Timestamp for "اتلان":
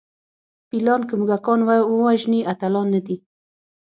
2.51-2.87